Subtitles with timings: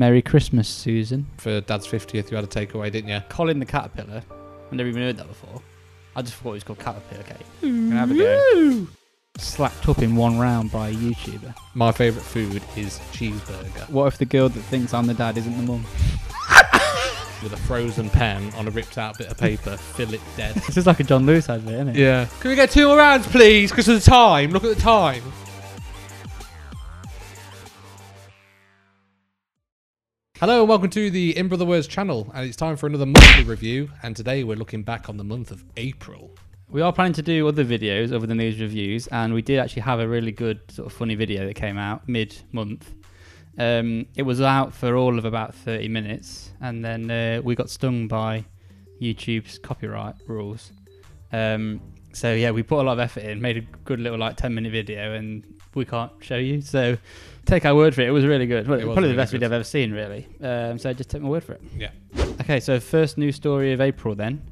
[0.00, 1.26] Merry Christmas, Susan.
[1.36, 3.20] For Dad's 50th, you had a takeaway, didn't you?
[3.28, 4.22] Colin the Caterpillar.
[4.66, 5.60] I've never even heard that before.
[6.16, 7.46] I just thought it was called Caterpillar Cake.
[7.60, 8.86] Gonna have a go.
[9.36, 11.54] Slapped up in one round by a YouTuber.
[11.74, 15.54] My favourite food is cheeseburger What if the girl that thinks I'm the dad isn't
[15.54, 15.84] the mum?
[17.42, 19.76] with a frozen pen on a ripped out bit of paper.
[19.76, 20.54] Philip dead.
[20.66, 21.96] This is like a John Lewis advert, isn't it?
[21.96, 22.26] Yeah.
[22.40, 23.70] Can we get two more rounds, please?
[23.70, 24.50] Because of the time.
[24.50, 25.22] Look at the time.
[30.40, 33.44] Hello and welcome to the In Brother Words channel, and it's time for another monthly
[33.44, 33.90] review.
[34.02, 36.30] And today we're looking back on the month of April.
[36.70, 39.82] We are planning to do other videos other than these reviews, and we did actually
[39.82, 42.90] have a really good sort of funny video that came out mid-month.
[43.58, 47.68] Um, it was out for all of about 30 minutes, and then uh, we got
[47.68, 48.46] stung by
[48.98, 50.72] YouTube's copyright rules.
[51.34, 51.82] Um,
[52.14, 54.72] so yeah, we put a lot of effort in, made a good little like 10-minute
[54.72, 56.62] video, and we can't show you.
[56.62, 56.96] So
[57.46, 58.08] take our word for it.
[58.08, 58.66] It was really good.
[58.68, 59.38] Well, It was probably really the best good.
[59.40, 60.26] video I've ever seen, really.
[60.40, 61.62] Um, so just take my word for it.
[61.76, 61.90] Yeah.
[62.40, 64.42] Okay, so first news story of April then.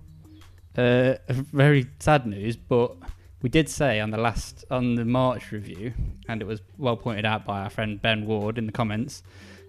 [0.77, 2.95] Uh, very sad news, but
[3.43, 5.93] we did say on the last on the March review,
[6.29, 9.23] and it was well pointed out by our friend Ben Ward in the comments,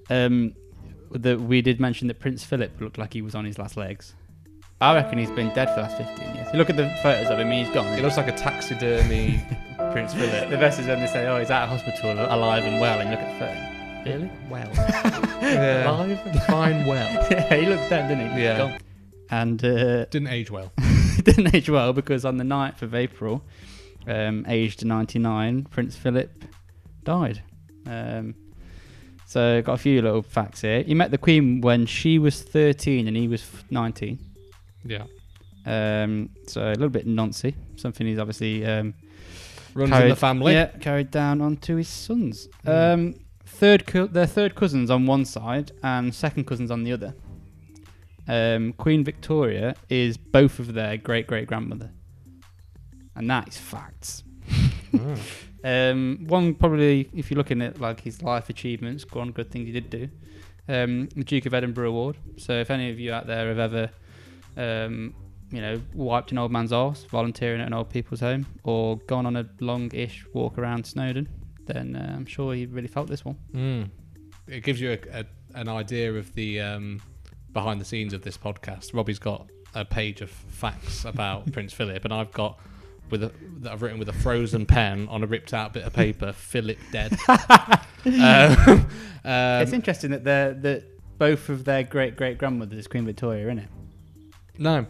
[0.09, 0.53] um,
[1.11, 4.13] that we did mention that Prince Philip looked like he was on his last legs.
[4.81, 6.47] I reckon he's been dead for the last 15 years.
[6.53, 7.87] You look at the photos of him, he's gone.
[7.97, 9.41] It looks like a taxidermy
[9.91, 10.49] Prince Philip.
[10.49, 13.09] the best is when they say, "Oh, he's at of hospital, alive and well," and
[13.09, 13.79] you look at the photo.
[14.05, 14.31] Really?
[14.49, 14.69] Well.
[15.41, 15.89] yeah.
[15.89, 16.33] Alive?
[16.33, 17.27] Define well.
[17.31, 18.43] yeah, he looks dead, didn't he?
[18.43, 18.57] Yeah.
[18.57, 18.77] gone.
[19.31, 20.71] And uh, Didn't age well.
[21.23, 23.43] didn't age well because on the 9th of April,
[24.07, 26.45] um, aged 99, Prince Philip
[27.03, 27.43] died.
[27.85, 28.35] Um,
[29.25, 30.81] so got a few little facts here.
[30.81, 34.17] He met the Queen when she was 13 and he was 19.
[34.83, 35.03] Yeah.
[35.65, 37.53] Um, so a little bit noncy.
[37.75, 38.95] Something he's obviously um,
[39.73, 40.53] Runs in the family.
[40.53, 42.47] Yeah, carried down onto his sons.
[42.65, 42.93] Mm.
[42.93, 47.13] Um, third, co- they're third cousins on one side and second cousins on the other.
[48.27, 51.91] Um, Queen Victoria is both of their great great grandmother,
[53.15, 54.23] and that is facts.
[54.91, 55.17] Mm.
[55.61, 59.73] Um, one probably, if you're looking at like his life achievements, one good thing he
[59.73, 60.07] did do,
[60.67, 62.17] um, the Duke of Edinburgh Award.
[62.37, 63.89] So if any of you out there have ever,
[64.55, 65.13] um,
[65.51, 69.25] you know, wiped an old man's arse volunteering at an old people's home, or gone
[69.25, 71.27] on a long-ish walk around Snowdon,
[71.65, 73.37] then uh, I'm sure he really felt this one.
[73.53, 73.89] Mm.
[74.47, 77.01] It gives you a, a, an idea of the um,
[77.53, 78.93] behind the scenes of this podcast.
[78.93, 82.59] Robbie's got a page of facts about Prince Philip, and I've got
[83.09, 85.93] with a, that I've written with a frozen pen on a ripped out bit of
[85.93, 86.31] paper.
[86.31, 87.13] Philip dead.
[87.27, 88.87] um,
[89.25, 90.83] it's um, interesting that they're that
[91.17, 93.69] both of their great great grandmothers is Queen Victoria, isn't it?
[94.59, 94.85] no,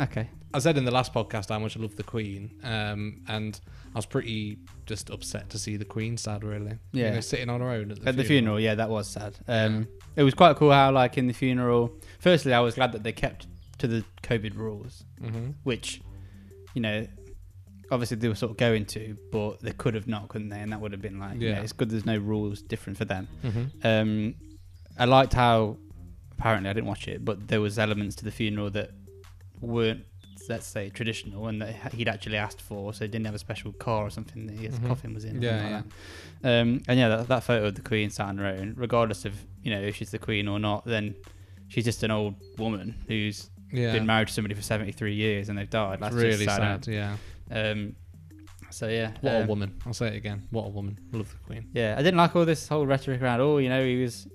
[0.00, 0.28] Okay.
[0.52, 3.58] I said in the last podcast how much I love the Queen, um, and
[3.94, 6.44] I was pretty just upset to see the Queen sad.
[6.44, 7.08] Really, Yeah.
[7.08, 9.36] you know, sitting on her own at the, At the funeral, yeah, that was sad.
[9.48, 13.02] Um, It was quite cool how, like, in the funeral, firstly, I was glad that
[13.02, 16.00] they kept to the COVID rules, hmm which,
[16.74, 17.06] you know,
[17.90, 20.60] obviously they were sort of going to, but they could have not, couldn't they?
[20.60, 21.60] And that would have been like, yeah, Yeah.
[21.62, 23.26] it's good there's no rules different for them.
[23.42, 24.34] hmm Um,
[24.96, 25.78] I liked how,
[26.38, 28.90] apparently, I didn't watch it, but there was elements to the funeral that
[29.66, 30.04] weren't,
[30.48, 33.72] let's say, traditional and that he'd actually asked for, so he didn't have a special
[33.72, 34.86] car or something that his Mhm.
[34.88, 35.40] coffin was in.
[35.42, 35.84] Yeah, like
[36.42, 36.60] that.
[36.60, 39.32] Um, and yeah, that, that photo of the Queen sat on her own, regardless of
[39.62, 41.14] you know if she's the Queen or not, then
[41.68, 45.48] she's just an old woman who's Yeah, been married to somebody for seventy three years
[45.48, 46.00] and they've died.
[46.00, 46.84] That's really sad.
[46.84, 46.86] sad.
[46.92, 47.16] Yeah.
[47.50, 47.96] Um,
[48.70, 49.74] so yeah, What a um, woman.
[49.86, 50.42] I'll say it again.
[50.50, 50.98] What a woman.
[51.12, 51.68] Love the Queen.
[51.72, 53.40] Yeah, I didn't like all this whole rhetoric around.
[53.40, 54.26] Oh, you know, he was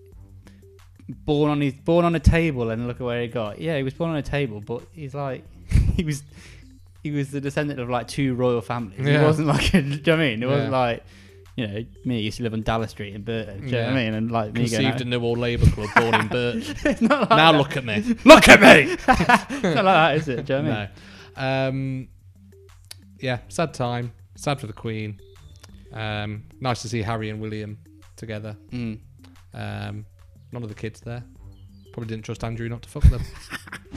[1.25, 3.59] born on his born on a table, and look at where he got.
[3.59, 5.43] Yeah, he was born on a table, but he's like
[5.95, 6.23] he was
[7.03, 8.99] he was the descendant of like two royal families.
[9.05, 9.23] He Yeah.
[9.23, 10.43] wasn't like a, do you know what I mean?
[10.43, 10.77] It wasn't Yeah.
[10.79, 11.03] like
[11.55, 12.19] you know me.
[12.21, 13.61] Used to live on Dallas Street in Burton.
[13.61, 14.13] Do you know what I mean?
[14.13, 16.63] And like me Conceived in New Old Labour Club, born in Burton.
[16.85, 17.55] like now that.
[17.57, 18.15] look at me.
[18.23, 18.93] Look at me.
[18.93, 20.45] it's not like that, is it?
[20.45, 20.89] Do you know what I mean?
[21.37, 21.69] no.
[21.69, 22.07] Um,
[23.19, 24.13] yeah, sad time.
[24.35, 25.19] Sad for the Queen.
[25.91, 27.77] Um, nice to see Harry and William
[28.15, 28.55] together.
[28.71, 28.99] Mm.
[29.53, 30.05] Um,
[30.51, 31.23] none of the kids there.
[31.93, 33.23] Probably didn't trust Andrew not to fuck them.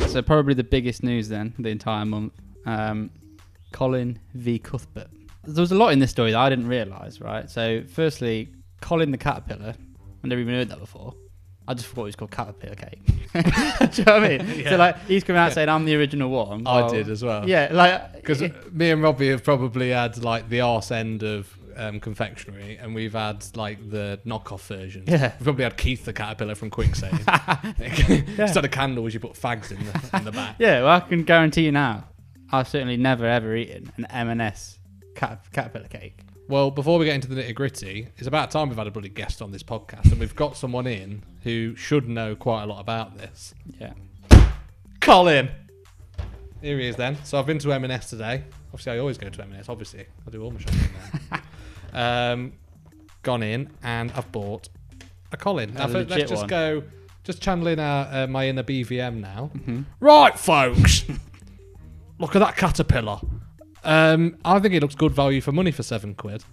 [0.09, 2.35] So probably the biggest news then the entire month.
[2.67, 3.11] Um,
[3.73, 5.09] Colin v Cuthbert.
[5.45, 7.49] There was a lot in this story that I didn't realise, right?
[7.49, 8.51] So firstly,
[8.83, 9.75] Colin the caterpillar.
[10.23, 11.15] I've never even heard that before.
[11.67, 13.01] I just thought it was called caterpillar cake.
[13.07, 14.61] Do you know what I mean?
[14.61, 14.71] Yeah.
[14.71, 15.55] So like he's coming out Yeah.
[15.55, 16.67] saying I'm the original one.
[16.67, 17.49] I Well, did as well.
[17.49, 22.01] Yeah, like Because me and Robbie have probably had like the arse end of um,
[22.01, 25.09] confectionery, and we've had like the knockoff versions.
[25.09, 25.33] Yeah.
[25.39, 28.29] We've probably had Keith the caterpillar from Kwik Save.
[28.39, 30.57] Instead of candles, you put fags in the, in the back.
[30.59, 32.09] Yeah, well, I can guarantee you now,
[32.51, 34.79] I've certainly never ever eaten an M&S
[35.15, 36.21] cat- caterpillar cake.
[36.49, 39.09] Well, before we get into the nitty gritty, it's about time we've had a bloody
[39.09, 42.81] guest on this podcast, and we've got someone in who should know quite a lot
[42.81, 43.55] about this.
[43.81, 43.95] Yeah.
[45.01, 45.51] Colin.
[46.61, 47.17] Here he is then.
[47.25, 48.45] So I've been to M&S today.
[48.69, 49.69] Obviously, I always go to M&S.
[49.69, 50.79] Obviously, I do all my shopping
[51.31, 51.43] there.
[51.93, 52.53] um,
[53.23, 54.69] gone in and I've bought
[55.33, 55.75] a Colin.
[55.75, 56.47] Now, let's just one.
[56.49, 56.83] go,
[57.25, 59.51] just channeling our, uh, my inner BVM now.
[59.55, 59.83] Mm-hmm.
[60.01, 61.05] Right, folks.
[62.19, 63.19] Look at that caterpillar.
[63.85, 66.45] Um, I think it looks good value for money for seven quid.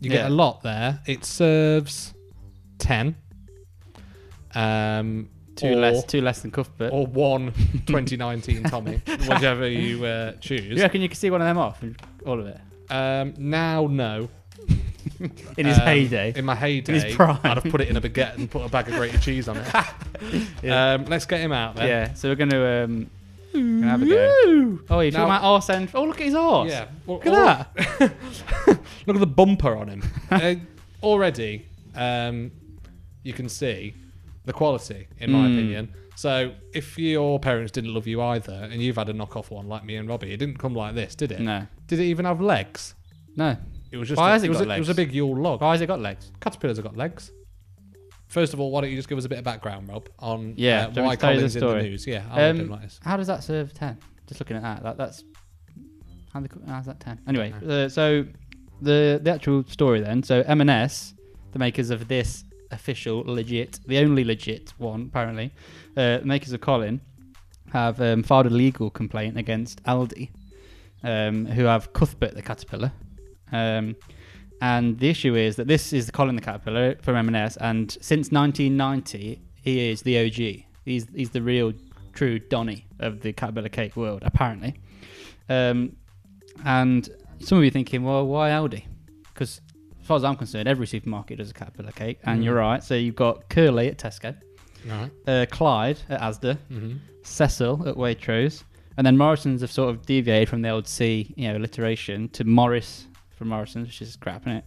[0.00, 0.28] You get Yeah.
[0.28, 1.00] a lot there.
[1.06, 2.14] It serves
[2.78, 3.16] ten.
[4.54, 6.92] Um, Two or- less, two less than Cuthbert.
[6.92, 7.52] or one
[7.86, 10.62] 2019 Tommy, whichever you uh, choose.
[10.76, 11.82] you reckon you can see one of them off?
[12.24, 12.60] All of it
[12.90, 14.28] Um, now, no.
[15.20, 16.32] In his Um, heyday.
[16.36, 17.38] In my heyday, in his prime.
[17.42, 19.56] I'd have put it in a baguette and put a bag of grated cheese on
[19.58, 19.66] it.
[20.62, 20.94] Yeah.
[20.94, 21.86] um, let's get him out then.
[21.88, 22.14] yeah.
[22.14, 23.10] So we're gonna um,
[23.52, 24.78] gonna have a go.
[24.90, 26.70] Oh, you're talking Now- about arse and oh, look at his arse.
[26.70, 26.86] Yeah.
[27.06, 28.12] Well, Look at that.
[29.06, 30.02] Look at the bumper on him.
[30.30, 30.54] uh,
[31.02, 32.50] already, um,
[33.22, 33.94] you can see
[34.44, 35.54] the quality, in my Mm.
[35.58, 35.94] opinion.
[36.16, 39.84] So, if your parents didn't love you either, and you've had a knockoff one like
[39.84, 41.38] me and Robbie, it didn't come like this, did it?
[41.40, 41.66] No.
[41.86, 42.94] Did it even have legs?
[43.36, 43.56] No.
[43.90, 44.18] It was just.
[44.18, 45.60] Why a, has it was got a, It was a big Yule log.
[45.60, 46.32] Why has it got legs?
[46.40, 47.30] Caterpillars have got legs.
[48.28, 50.52] First of all, why don't you just give us a bit of background, Rob, on
[50.56, 52.06] Yeah, uh, why want me to tell you the Colin's in the news?
[52.06, 53.00] Yeah, I'll Um, um, like this.
[53.02, 53.96] How does that serve ten?
[54.26, 55.24] Just looking at that, that that's
[56.32, 57.18] how the, how's that ten?
[57.26, 58.26] Anyway, uh, so
[58.82, 60.22] the the actual story then.
[60.22, 61.14] So M&S,
[61.52, 65.50] the makers of this official legit, the only legit one apparently,
[65.96, 67.00] uh, makers of Colin,
[67.72, 70.28] have um, filed a legal complaint against Aldi,
[71.02, 72.92] um, who have Cuthbert the caterpillar.
[73.52, 73.96] Um,
[74.60, 78.30] and the issue is that this is the Colin the caterpillar from M&S, and since
[78.32, 80.64] 1990, he is the OG.
[80.84, 81.72] He's he's the real
[82.12, 84.74] true Donny of the caterpillar cake world, apparently.
[85.48, 85.96] Um,
[86.64, 87.08] and
[87.40, 88.84] some of you thinking, well, why Aldi?
[89.32, 89.60] Because
[90.00, 92.44] as far as I'm concerned, every supermarket does a caterpillar cake, and Mhm.
[92.44, 92.82] you're right.
[92.82, 94.34] So you've got Curly at Tesco,
[94.86, 95.10] Right.
[95.26, 96.96] uh, Clyde at Asda, Mm-hmm.
[97.22, 98.64] Cecil at Waitrose,
[98.96, 102.44] and then Morrison's have sort of deviated from the old C, you know, alliteration to
[102.44, 103.06] Morris
[103.38, 104.64] from Morrison's, which is crap, is it?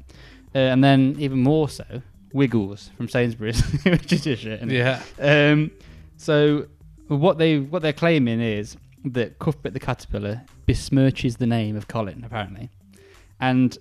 [0.56, 2.02] Uh, and then even more so,
[2.34, 4.62] Wiggles from Sainsbury's, which is just shit.
[4.62, 4.72] innit?
[5.20, 5.52] Yeah.
[5.52, 5.72] Um,
[6.18, 6.68] so
[7.08, 12.24] what they what they're claiming is that Cuthbert the caterpillar besmirches the name of Colin,
[12.26, 12.70] apparently,
[13.40, 13.78] and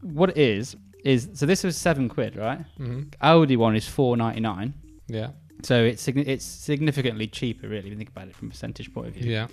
[0.00, 2.60] what it is is so this was seven quid, right?
[2.78, 3.00] Mm-hmm.
[3.22, 4.74] Aldi one is four ninety nine.
[5.08, 5.30] Yeah.
[5.62, 8.92] So it's signi- it's significantly cheaper, really, if you think about it from a percentage
[8.94, 9.30] point of view.
[9.30, 9.48] Yeah.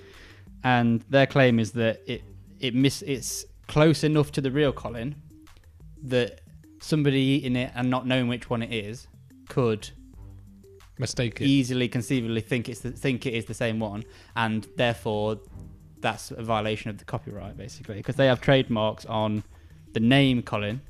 [0.64, 2.24] And their claim is that it
[2.60, 5.16] it miss it's close enough to the real Colin
[6.04, 6.42] that
[6.82, 9.08] somebody eating it and not knowing which one it is
[9.50, 9.90] could
[11.00, 11.46] Mistake it.
[11.46, 14.04] easily conceivably think it's the, think it is the same one,
[14.36, 15.40] and therefore
[16.00, 19.44] that's a violation of the copyright, basically, because they have trademarks on
[19.94, 20.82] the name Colin,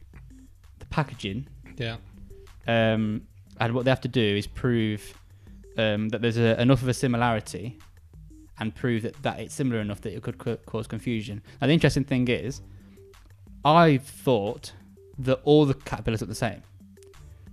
[0.80, 1.48] the packaging,
[1.78, 1.98] Yeah.
[2.68, 3.22] um,
[3.60, 5.14] and what they have to do is prove
[5.78, 7.78] um, that there's a, enough of a similarity
[8.60, 11.42] and prove that, that it's similar enough that it could ca- cause confusion.
[11.62, 12.62] Now, the interesting thing is,
[13.66, 14.72] I thought
[15.20, 16.62] that all the caterpillars look the same,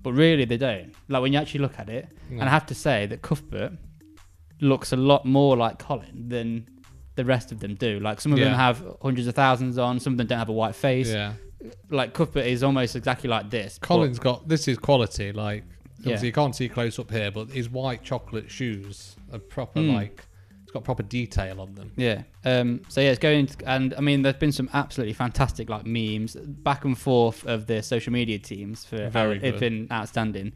[0.03, 0.95] but really they don't.
[1.09, 2.41] Like when you actually look at it, No.
[2.41, 3.73] and I have to say that Cuthbert
[4.61, 6.67] looks a lot more like Colin than
[7.17, 8.01] the rest of them do.
[8.01, 10.53] Like some of them have hundreds of thousands on, some of them don't have a
[10.53, 11.11] white face.
[11.11, 11.35] yeah.
[11.91, 13.79] Like Cuthbert is almost exactly like this.
[13.79, 15.33] but- Colin's got this is quality.
[15.33, 15.65] Like
[16.01, 16.01] Yeah.
[16.12, 19.81] obviously you can't see close up here, but his white chocolate shoes are proper.
[19.81, 19.94] Mm.
[19.94, 20.27] Like
[20.74, 21.93] got proper detail on them.
[21.96, 22.22] Yeah.
[22.44, 25.86] Um, so yeah, it's going, to, and I mean, there's been some absolutely fantastic like
[25.86, 29.60] memes back and forth of the social media teams for Very it's good.
[29.60, 30.52] been outstanding.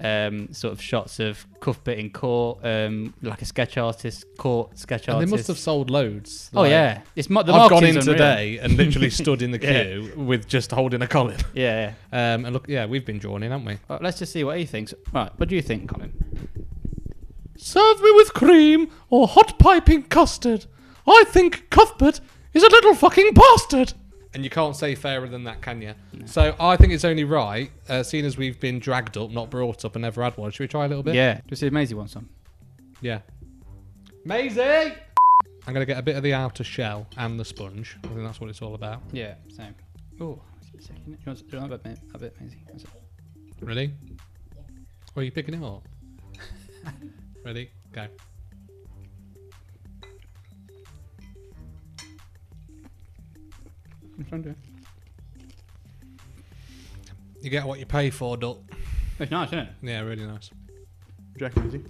[0.00, 5.06] Um, sort of shots of Cuthbert in court, um, like a sketch artist, court sketch
[5.06, 6.50] And they must have sold loads.
[6.54, 8.12] oh Like, yeah, it's mo- the I've gone in unreal.
[8.12, 9.84] today and literally stood in the Yeah.
[9.84, 11.36] queue with just holding a Colin.
[11.54, 11.92] Yeah.
[12.12, 12.34] yeah.
[12.34, 13.78] Um, and look, yeah, we've been drawn in, haven't we?
[13.88, 14.92] Well, let's just see what he thinks.
[15.12, 16.12] Right, what do you think, Colin?
[17.62, 20.66] Serve me with cream or hot piping custard.
[21.06, 22.20] I think Cuthbert
[22.52, 23.92] is a little fucking bastard.
[24.34, 25.94] And you can't say fairer than that, can you?
[26.24, 29.84] So I think it's only right, uh, seeing as we've been dragged up, not brought
[29.84, 30.50] up, and never had one.
[30.50, 31.14] Should we try a little bit?
[31.14, 32.28] Yeah, just see if Maisie wants some.
[33.00, 33.20] Yeah.
[34.24, 34.60] Maisie!
[35.64, 37.96] I'm going to get a bit of the outer shell and the sponge.
[38.02, 39.02] I think that's what it's all about.
[39.12, 39.76] Yeah, same.
[40.20, 40.42] Oh,
[40.76, 41.04] a second.
[41.04, 42.64] Do you want, do you want a bit, a bit, Maisie?
[42.66, 42.90] That's it.
[43.60, 43.92] Ready?
[45.14, 45.86] Or are you picking it up?
[47.44, 47.70] Ready?
[47.92, 48.06] Go.
[54.18, 54.54] I'm trying to.
[57.40, 58.58] You get what you pay for, Duck.
[59.18, 59.68] It's nice, isn't it?
[59.82, 60.50] Yeah, really nice.
[61.36, 61.82] Jack easy.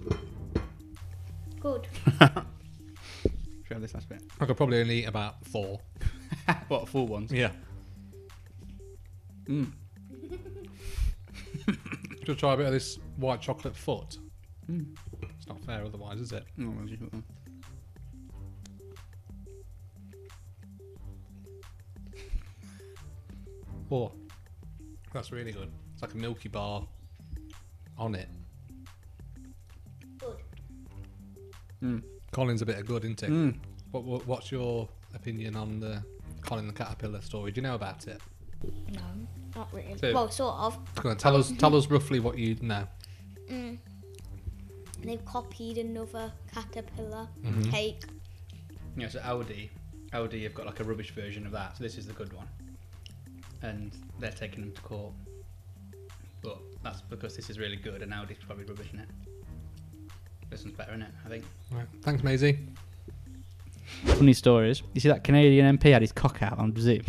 [1.59, 1.87] Good.
[2.19, 4.23] Should we have this last bit?
[4.39, 5.79] I could probably only eat about four.
[6.67, 7.31] what full ones?
[7.31, 7.51] Yeah.
[9.45, 9.71] Mm.
[12.25, 14.17] Just try a bit of this white chocolate foot.
[14.69, 14.95] Mm.
[15.43, 16.45] It's not fair otherwise, is it?
[16.57, 17.01] Oh, well, just-
[23.91, 24.11] Oh,
[25.13, 25.69] that's really good.
[25.93, 26.87] It's like a Milky Bar
[27.97, 28.29] on it.
[30.17, 30.37] Good.
[31.83, 32.03] Mm.
[32.31, 33.29] Colin's a bit of good, isn't it?
[33.29, 33.57] Mm.
[33.91, 36.01] What, what, what's your opinion on the
[36.41, 37.51] Colin the Caterpillar story?
[37.51, 38.21] Do you know about it?
[38.93, 39.01] No,
[39.55, 39.97] not really.
[39.97, 40.95] So- well, sort of.
[40.95, 42.87] Go on, tell us, tell us roughly what you know.
[43.49, 43.77] Mm.
[45.03, 47.71] They've copied another caterpillar Mhm.
[47.71, 48.03] cake.
[48.97, 49.69] Yeah, so Aldi,
[50.11, 51.77] Aldi have got like a rubbish version of that.
[51.77, 52.47] So this is the good one,
[53.61, 55.13] and they're taking them to court.
[56.41, 59.09] But that's because this is really good, and Aldi's probably rubbish in it.
[60.49, 61.11] This one's better, isn't it?
[61.25, 61.45] I think.
[61.71, 61.87] Right.
[62.01, 62.59] Thanks, Maisie.
[64.05, 64.83] Funny stories.
[64.93, 67.01] You see that Canadian MP had his cock out on Zoom.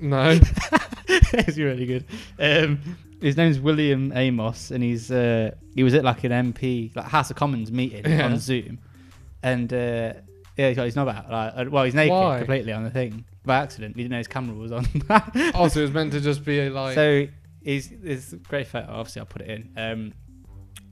[0.00, 0.30] No.
[1.08, 2.04] it's really good.
[2.38, 2.80] Um,
[3.20, 7.30] his name's William Amos, and he's uh, he was at like an MP, like House
[7.30, 8.26] of Commons meeting Yeah.
[8.26, 8.78] on Zoom,
[9.42, 10.12] and uh,
[10.56, 11.30] yeah, he's got his knob out.
[11.30, 12.38] Like, uh, well, he's naked Why?
[12.38, 13.96] completely on the thing by accident.
[13.96, 14.86] He didn't know his camera was on.
[15.54, 16.94] also, it was meant to just be like.
[16.94, 17.26] so
[17.62, 17.92] he's
[18.32, 18.90] a great photo.
[18.90, 19.70] Obviously, I'll put it in.
[19.76, 20.12] Um,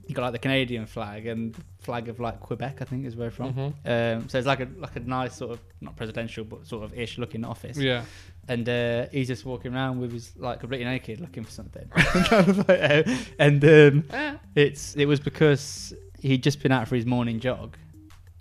[0.07, 3.29] you got like the Canadian flag and flag of like Quebec, I think is where
[3.29, 3.53] from.
[3.53, 4.15] Mhm.
[4.17, 6.93] Um, so it's like a like a nice sort of not presidential but sort of
[6.97, 8.05] ish looking office Yeah.
[8.47, 11.89] And uh, he's just walking around with his like completely naked, looking for something.
[13.39, 17.77] and um, it's it was because he'd just been out for his morning jog,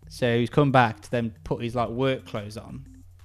[0.08, 2.84] so he's come back to then put his like work clothes on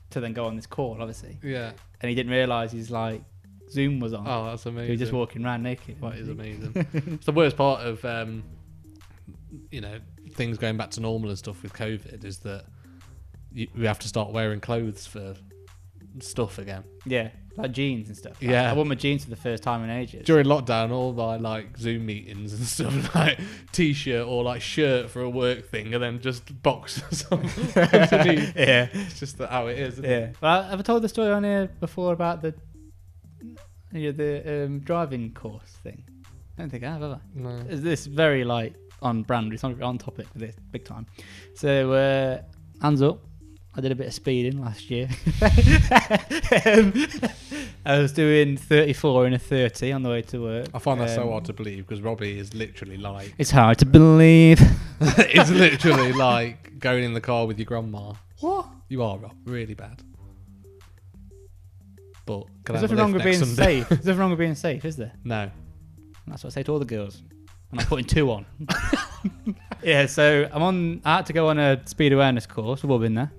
[0.09, 1.71] to then go on this call, obviously, Yeah.
[2.01, 3.21] and he didn't realise his like
[3.69, 4.27] Zoom was on.
[4.27, 4.85] Oh, that's amazing.
[4.87, 6.01] he was just walking around naked.
[6.01, 6.73] That is amazing.
[6.93, 8.43] it's the worst part of, um,
[9.71, 9.99] you know,
[10.33, 12.65] things going back to normal and stuff with COVID is that
[13.53, 15.35] you, we have to start wearing clothes for
[16.19, 16.83] stuff again.
[17.05, 18.33] Yeah, like jeans and stuff.
[18.41, 18.69] Like, Yeah.
[18.71, 20.25] I wore my jeans for the first time in ages.
[20.25, 23.39] During lockdown, all my like Zoom meetings and stuff, like
[23.71, 28.55] t-shirt or like shirt for a work thing, and then just boxers on underneath.
[28.55, 28.87] yeah.
[28.93, 29.93] It's just that how it is.
[29.95, 30.09] isn't it?
[30.09, 30.31] Yeah.
[30.41, 32.53] Well, have I told the story on here before about the
[33.93, 36.03] yeah, the um, driving course thing?
[36.57, 37.19] I don't think I have, have I?
[37.33, 37.49] No.
[37.69, 39.51] Is this very like on brand?
[39.53, 41.05] It's on, on topic for this big time.
[41.55, 42.41] So uh,
[42.81, 43.19] hands up.
[43.73, 45.07] I did a bit of speeding last year.
[46.65, 46.93] um,
[47.85, 50.67] I was doing 34 and a 30 on the way to work.
[50.73, 53.77] I find that so Um, hard to believe because Robbie is literally like, It's hard
[53.79, 54.59] to believe.
[55.01, 58.13] it's literally like going in the car with your grandma.
[58.41, 58.67] What?
[58.89, 60.01] You are Rob, really bad.
[62.25, 63.79] But can I There's nothing wrong with being Sunday?
[63.79, 63.89] safe.
[63.89, 65.13] There's nothing wrong with being safe, is there?
[65.23, 65.49] No.
[66.27, 67.17] That's what I say to all the girls.
[67.19, 67.31] And
[67.71, 68.45] I'm not putting two on.
[69.81, 71.01] yeah, so I'm on.
[71.05, 72.83] I had to go on a speed awareness course.
[72.83, 73.31] We've all been there.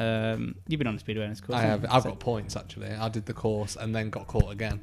[0.00, 1.58] Um, you've been on a speed awareness course.
[1.58, 1.84] I have.
[1.90, 2.88] I've got points actually.
[2.88, 4.80] I did the course and then got caught again.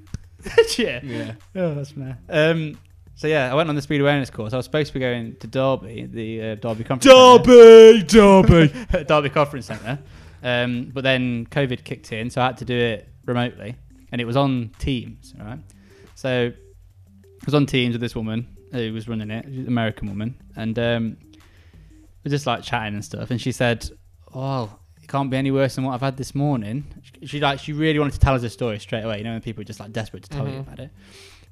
[0.78, 1.00] Yeah.
[1.04, 1.34] Yeah.
[1.56, 2.18] Oh, that's mad.
[2.30, 2.78] Um,
[3.16, 4.54] so yeah, I went on the speed awareness course.
[4.54, 7.06] I was supposed to be going to Derby, the uh, Derby conference.
[7.06, 9.04] Derby, Derby.
[9.08, 9.98] Derby Conference Centre.
[10.44, 13.76] Um, but then COVID kicked in, so I had to do it remotely,
[14.12, 15.34] and it was on Teams.
[15.40, 15.58] Right.
[16.14, 20.40] So I was on Teams with this woman who was running it, an American woman,
[20.56, 21.18] and um,
[22.24, 23.32] we're just like chatting and stuff.
[23.32, 23.90] And she said,
[24.36, 26.86] "Oh, it can't be any worse than what I've had this morning."
[27.22, 29.20] She, she like she really wanted to tell us a story straight away.
[29.20, 30.60] You know, when people are just like desperate to tell you Mhm.
[30.62, 30.92] about it.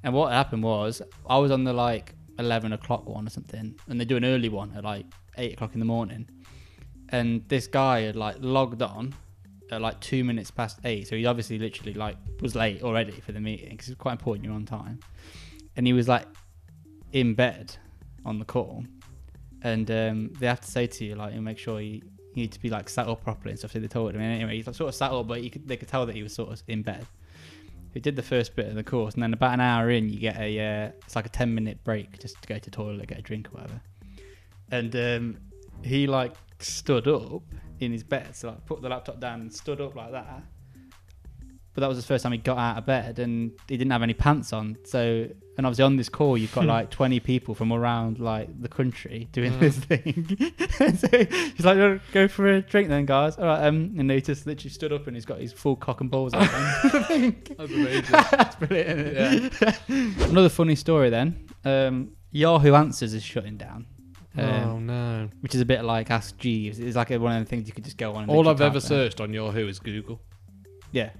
[0.03, 3.99] And what happened was, I was on the like eleven o'clock one or something, and
[3.99, 5.05] they do an early one at like
[5.37, 6.27] eight o'clock in the morning.
[7.09, 9.13] And this guy had like logged on
[9.71, 13.31] at like two minutes past eight, so he obviously literally like was late already for
[13.31, 14.99] the meeting because it's quite important you're on time.
[15.75, 16.25] And he was like
[17.13, 17.75] in bed
[18.25, 18.83] on the call,
[19.61, 22.01] and um, they have to say to you like, you make sure you,
[22.35, 23.71] you need to be like sat up properly and stuff.
[23.71, 24.21] So they told him.
[24.21, 26.33] And anyway, like, sort of sat up, but could, they could tell that he was
[26.33, 27.07] sort of in bed.
[27.93, 30.19] He did the first bit of the course, and then about an hour in, you
[30.19, 33.19] get a uh, it's like a ten minute break just to go to toilet, get
[33.19, 33.81] a drink or whatever.
[34.69, 35.37] And um,
[35.81, 37.43] he like stood up
[37.79, 40.43] in his bed, so like put the laptop down and stood up like that.
[41.73, 44.03] But that was the first time he got out of bed, and he didn't have
[44.03, 44.77] any pants on.
[44.85, 48.67] So, and obviously on this call, you've got like twenty people from around like the
[48.67, 49.59] country doing Mm.
[49.59, 50.95] this thing.
[50.97, 51.07] so
[51.53, 54.45] he's like, "Oh, "Go for a drink, then, guys." All right, um, and he just
[54.47, 56.49] literally stood up, and he's got his full cock and balls out.
[56.83, 58.03] That's amazing.
[58.11, 59.53] That's brilliant.
[59.61, 60.29] isn't?
[60.29, 61.47] Another funny story then.
[61.63, 63.85] Um, Yahoo Answers is shutting down.
[64.37, 65.29] Um, oh no!
[65.39, 66.77] which is a bit like Ask Jeeves.
[66.79, 68.23] It's like one of the things you could just go on.
[68.23, 68.81] And All I've ever there.
[68.81, 70.19] searched on Yahoo is Google.
[70.91, 71.11] Yeah,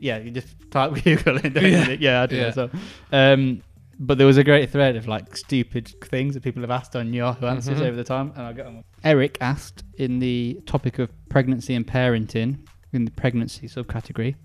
[0.00, 0.18] yeah.
[0.18, 1.52] You just type Google in.
[1.52, 1.88] don't Yeah.
[1.90, 1.96] you?
[2.00, 2.50] yeah, I do Yeah.
[2.50, 2.54] that.
[2.54, 2.70] So,
[3.12, 3.62] um,
[3.98, 7.12] but there was a great thread of like stupid things that people have asked on
[7.12, 7.86] Yahoo Answers Mhm.
[7.86, 8.82] over the time, and I got them.
[9.04, 12.58] Eric asked in the topic of pregnancy and parenting
[12.92, 14.36] in the pregnancy subcategory,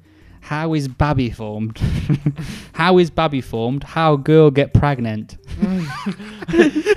[0.41, 1.79] How is babby formed?
[2.73, 3.83] How is babby formed?
[3.83, 5.37] How girl get pregnant?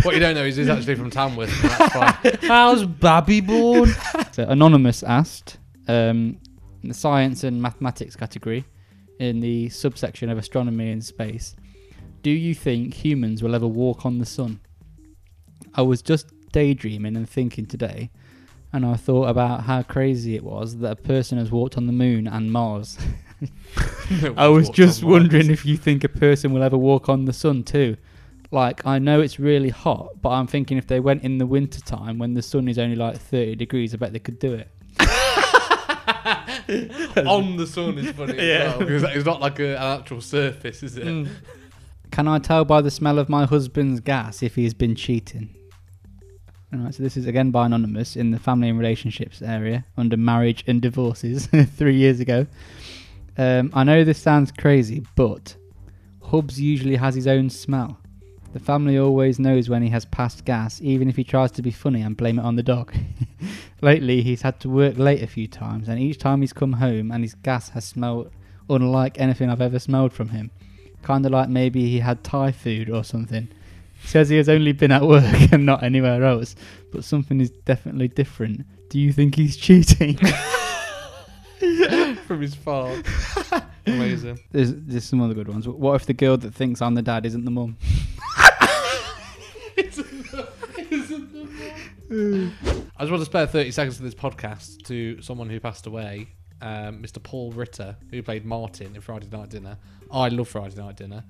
[0.03, 1.51] what you don't know is he's actually from Tamworth.
[1.63, 2.37] That's fine.
[2.43, 3.89] How's Babby born?
[4.33, 6.39] So Anonymous asked, um,
[6.83, 8.65] in the science and mathematics category,
[9.19, 11.57] in the subsection of astronomy and space,
[12.23, 14.61] do you think humans will ever walk on the sun?
[15.75, 18.11] I was just daydreaming and thinking today,
[18.73, 21.93] and I thought about how crazy it was that a person has walked on the
[21.93, 22.99] moon and Mars.
[24.37, 27.63] I was just wondering if you think a person will ever walk on the sun
[27.63, 27.97] too.
[28.51, 31.81] Like, I know it's really hot, but I'm thinking if they went in the winter
[31.81, 34.71] time when the sun is only like 30 degrees, I bet they could do it.
[37.27, 38.43] on the sun is funny Yeah.
[38.43, 41.05] as well because it's not like a, an actual surface, is it?
[41.07, 41.29] Mm.
[42.11, 45.55] Can I tell by the smell of my husband's gas if he's been cheating?
[46.75, 50.65] Alright, so this is again by Anonymous in the family and relationships area under marriage
[50.67, 51.47] and divorces
[51.77, 52.47] three years ago.
[53.37, 55.57] Um, I know this sounds crazy, but
[56.25, 57.99] Hubs usually has his own smell.
[58.53, 61.71] The family always knows when he has passed gas, even if he tries to be
[61.71, 62.93] funny and blame it on the dog.
[63.81, 67.13] Lately, he's had to work late a few times, and each time he's come home
[67.13, 68.31] and his gas has smelled
[68.69, 70.51] unlike anything I've ever smelled from him.
[71.03, 73.49] Kind of like maybe he had Thai food or something.
[74.01, 76.57] He says he has only been at work and not anywhere else,
[76.93, 78.67] but something is definitely different.
[78.89, 80.19] Do you think he's cheating?
[82.27, 83.03] From his farm.
[83.87, 84.39] Amazing.
[84.53, 85.67] there's, there's some other good ones.
[85.67, 87.77] What if the girl that thinks I'm the dad isn't the mum?
[89.77, 90.53] It's not.
[90.91, 91.45] isn't the
[92.11, 92.88] mum?
[92.99, 96.27] I just want to spare 30 seconds of this podcast to someone who passed away,
[96.61, 97.23] um, Mr.
[97.23, 99.77] Paul Ritter, who played Martin in Friday Night Dinner.
[100.11, 101.23] I love Friday Night Dinner.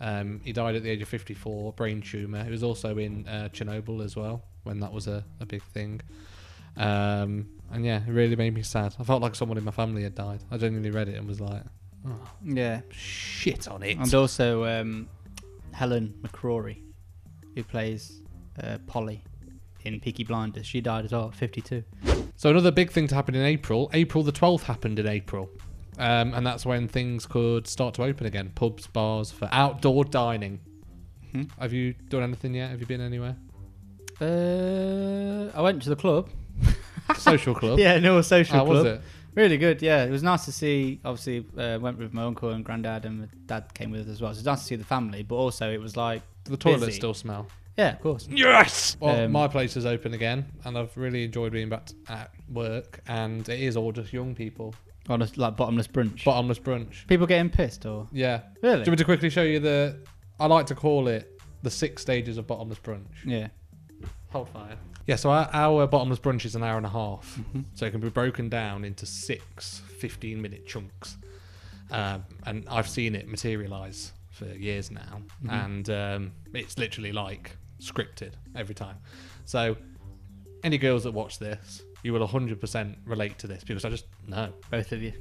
[0.00, 2.44] Um, he died at the age of 54, brain tumour.
[2.44, 6.02] He was also in uh, Chernobyl as well, when that was a, a big thing.
[6.76, 8.94] Um, and yeah, it really made me sad.
[9.00, 10.40] I felt like someone in my family had died.
[10.50, 11.62] I genuinely read it and was like,
[12.06, 12.82] oh, Yeah.
[12.90, 13.96] shit on it.
[13.96, 15.08] And also um,
[15.72, 16.82] Helen McCrory,
[17.54, 18.20] who plays
[18.62, 19.24] uh, Polly
[19.86, 20.66] in Peaky Blinders.
[20.66, 21.82] She died as well, at 52.
[22.36, 23.90] So another big thing to happen in April.
[23.94, 25.48] April the 12th happened in April.
[25.98, 28.52] Um, and that's when things could start to open again.
[28.54, 30.60] Pubs, bars, for outdoor dining.
[31.34, 31.50] Mhm.
[31.58, 32.70] Have you done anything yet?
[32.70, 33.36] Have you been anywhere?
[34.20, 36.28] Uh, I went to the club.
[37.16, 37.78] Social club?
[37.78, 38.76] Yeah, no, social How club.
[38.76, 39.00] was it?
[39.34, 40.04] Really good, yeah.
[40.04, 40.98] It was nice to see.
[41.04, 44.20] Obviously, uh, went with my uncle and granddad, and my dad came with us as
[44.22, 44.32] well.
[44.34, 46.96] So nice to see the family, but also it was like, the toilets Busy.
[46.96, 47.46] still smell?
[47.76, 48.28] Yeah, of course.
[48.30, 48.96] Yes!
[49.00, 53.00] Well, Um, my place is open again, and I've really enjoyed being back at work,
[53.06, 54.74] and it is all just young people.
[55.08, 56.24] Honest, like bottomless brunch.
[56.24, 57.06] Bottomless brunch.
[57.06, 58.40] People getting pissed, or Yeah.
[58.62, 58.76] really?
[58.84, 59.98] Do you want me to quickly show you the.
[60.40, 63.06] I like to call it the six stages of bottomless brunch.
[63.24, 63.48] yeah.
[64.30, 64.76] Hold fire.
[65.06, 67.38] Yeah, so our, our bottomless brunch is an hour and a half.
[67.54, 67.64] Mhm.
[67.74, 71.16] So it can be broken down into six 15 minute chunks.
[71.92, 75.22] Um, and I've seen it materialize for years now.
[75.44, 75.52] Mhm.
[75.64, 78.96] And um, it's literally like scripted every time.
[79.44, 79.76] So
[80.62, 84.52] any girls that watch this, you will 100% relate to this because I just know.
[84.70, 85.12] Both of you.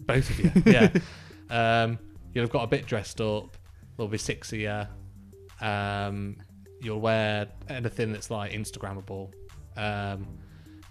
[0.00, 0.52] Both of you.
[0.72, 0.90] yeah.
[1.50, 1.98] Um,
[2.34, 3.56] you'll have got a bit dressed up.
[3.96, 4.18] There'll be
[4.52, 4.86] you.
[5.60, 6.36] Um,
[6.80, 9.32] you'll wear anything that's like Instagrammable.
[9.76, 10.26] Um,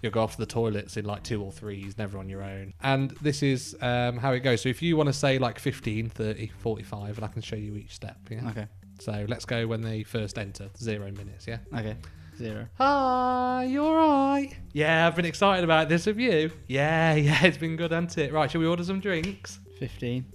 [0.02, 2.72] you'll go off to the toilets in like two or threes, never on your own.
[2.82, 4.62] And this is um, how it goes.
[4.62, 7.76] So if you want to say like 15, 30, 45, and I can show you
[7.76, 8.18] each step.
[8.30, 8.48] Yeah.
[8.50, 8.66] Okay.
[8.98, 11.46] So let's go when they first enter, zero minutes.
[11.46, 11.58] Yeah.
[11.74, 11.96] Okay.
[12.36, 12.66] Zero.
[12.76, 14.54] Hi, you alright?
[14.74, 16.04] Yeah, I've been excited about this.
[16.04, 16.50] Have you?
[16.66, 18.32] Yeah, yeah, it's been good, hasn't it?
[18.32, 19.58] Right, shall we order some drinks?
[19.78, 20.26] Fifteen.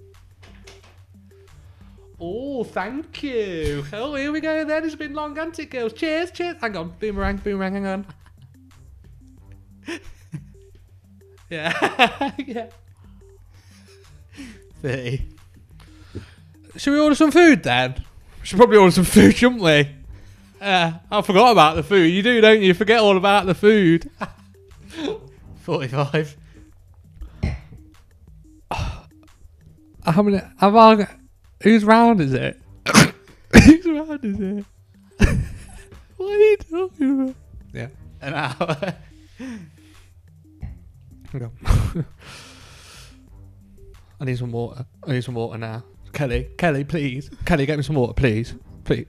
[2.19, 3.83] Oh, thank you.
[3.93, 4.83] Oh, here we go then.
[4.83, 5.93] It's been long, hasn't it, girls?
[5.93, 6.55] Cheers, cheers.
[6.59, 8.05] Hang on, boomerang, boomerang, hang on.
[11.49, 12.67] yeah, yeah.
[14.81, 15.29] Thirty.
[16.77, 18.05] Should we order some food then?
[18.41, 19.87] We should probably order some food, shouldn't we?
[20.59, 22.05] Uh, I forgot about the food.
[22.07, 22.67] You do, don't you?
[22.67, 24.09] You forget all about the food.
[25.61, 26.35] Forty-five.
[30.03, 30.41] How many?
[30.57, 30.95] Have I?
[30.95, 31.15] got-
[31.63, 32.59] Whose round is it?
[33.53, 34.65] Whose round is it?
[36.17, 37.35] what are you talking about?
[37.71, 37.87] Yeah.
[38.21, 38.95] An hour.
[41.31, 42.05] Hang on.
[44.19, 44.85] I need some water.
[45.07, 45.83] I need some water now.
[46.13, 47.29] Kelly, Kelly, please.
[47.45, 48.53] Kelly, get me some water, please.
[48.83, 49.07] Please.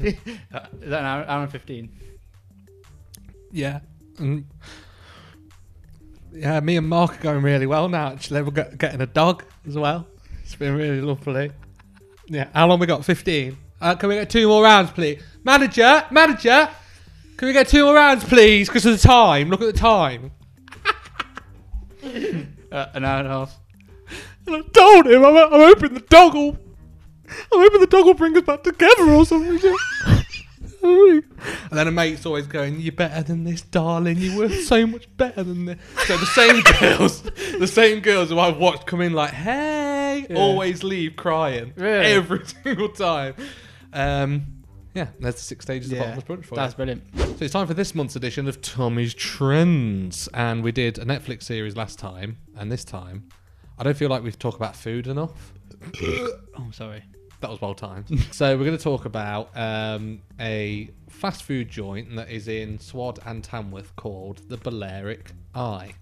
[0.00, 0.14] Is
[0.52, 1.90] that an hour, hour and fifteen?
[3.50, 3.80] Yeah.
[4.18, 4.46] And
[6.32, 8.08] yeah, me and Mark are going really well now.
[8.08, 10.06] Actually, we're get- getting a dog as well.
[10.42, 11.50] It's been really lovely.
[12.26, 12.48] Yeah.
[12.52, 13.04] How long we got?
[13.04, 13.56] Fifteen.
[13.80, 15.22] Uh, can we get two more rounds, please?
[15.44, 16.68] Manager, manager,
[17.36, 18.68] Can we get two more rounds, please?
[18.68, 19.50] Because of the time.
[19.50, 20.30] Look at the time.
[22.72, 23.56] Uh, an hour and a half.
[24.48, 26.58] And I told him, I'm, I'm hoping the dog will.
[27.52, 29.60] I'm hoping the dog will bring us back together or something.
[30.82, 31.22] and
[31.70, 34.18] then a mate's always going, "You're better than this, darling.
[34.18, 37.22] You're worth so much better than this." So the same girls,
[37.60, 40.36] the same girls who I've watched come in like, "Hey," Yeah.
[40.36, 42.04] always leave crying Really?
[42.06, 43.34] every single time.
[43.92, 44.53] Um,
[44.94, 46.56] yeah, there's the six stages Yeah, of bottomless brunch for you.
[46.56, 47.02] That's brilliant.
[47.16, 50.28] So it's time for this month's edition of Tommy's Trends.
[50.34, 53.28] And we did a Netflix series last time, and this time,
[53.78, 55.52] I don't feel like we've talked about food enough.
[56.56, 57.02] Oh, sorry.
[57.40, 58.06] That was well timed.
[58.32, 63.18] so we're going to talk about um, a fast food joint that is in Swad
[63.26, 65.92] and Tamworth called the Balearic Eye.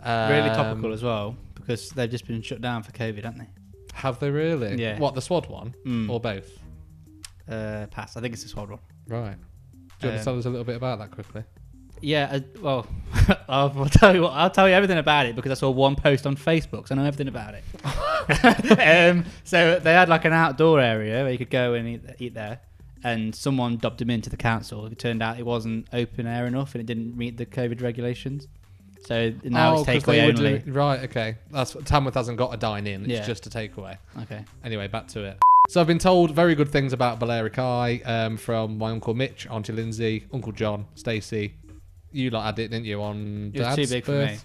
[0.00, 3.48] Really Um, topical as well because they've just been shut down for COVID, haven't they?
[3.94, 4.76] Have they really?
[4.80, 4.98] Yeah.
[4.98, 5.74] What, the Swad one?
[5.84, 6.08] Mm.
[6.08, 6.59] Or both?
[7.50, 8.16] Uh, pass.
[8.16, 8.78] I think it's Swad one.
[9.08, 9.36] Right.
[10.00, 11.42] Do you want to Um, tell us a little bit about that quickly?
[12.00, 12.86] Yeah, uh, well,
[13.48, 14.32] I'll, tell you what.
[14.32, 16.98] I'll tell you everything about it because I saw one post on Facebook, so I
[16.98, 17.64] know everything about it.
[18.80, 22.34] um, so they had like an outdoor area where you could go and eat, eat
[22.34, 22.60] there,
[23.04, 24.86] and someone dubbed him into the council.
[24.86, 28.46] It turned out it wasn't open air enough and it didn't meet the COVID regulations.
[29.04, 30.70] So now Oh, it's 'cause they takeaway only.
[30.70, 31.36] right, okay.
[31.50, 33.26] That's Tamworth hasn't got a dine in, it's Yeah.
[33.26, 33.96] just a takeaway.
[34.22, 34.44] Okay.
[34.64, 35.38] Anyway, back to it.
[35.70, 39.46] So I've been told very good things about Balearic Eye um, from my uncle Mitch,
[39.48, 41.54] Auntie Lindsay, Uncle John, Stacey.
[42.10, 44.44] You lot had it, didn't you, on It was too Dad's big for birth?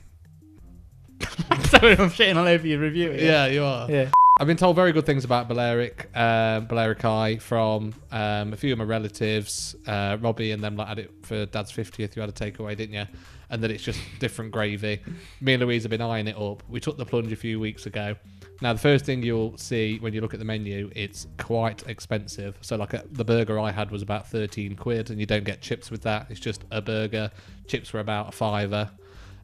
[1.72, 3.10] Sorry, I'm shitting all over your review.
[3.10, 3.26] here.
[3.26, 3.90] Yeah, you are.
[3.90, 4.12] Yeah.
[4.40, 8.72] I've been told very good things about Balearic, um, Balearic Eye from um, a few
[8.72, 9.76] of my relatives.
[9.88, 12.16] Uh, Robbie and them like, had it for Dad's 50th.
[12.16, 13.08] You had a takeaway, didn't you?
[13.50, 15.02] And that it's just different gravy.
[15.42, 16.62] Me and Louise have been eyeing it up.
[16.70, 18.16] We took the plunge a few weeks ago.
[18.62, 22.58] Now, the first thing you'll see when you look at the menu, it's quite expensive.
[22.62, 25.62] So, like a, the burger I had was about 13 quid, and you don't get
[25.62, 26.28] chips with that.
[26.30, 27.32] It's just a burger.
[27.68, 28.90] Chips were about a fiver.